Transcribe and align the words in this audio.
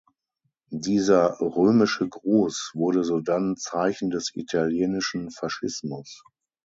Dieser 0.73 1.39
„römische 1.41 2.09
Gruß“ 2.09 2.71
wurde 2.73 3.03
sodann 3.03 3.55
Zeichen 3.55 4.09
des 4.09 4.31
Italienischen 4.35 5.29
Faschismus. 5.29 6.23